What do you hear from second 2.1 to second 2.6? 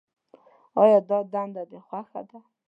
ده.